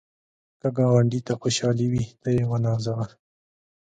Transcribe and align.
که 0.59 0.67
ګاونډي 0.77 1.19
ته 1.27 1.33
خوشحالي 1.41 1.87
وي، 1.91 2.05
ته 2.21 2.29
یې 2.35 2.43
ونازوه 2.49 3.05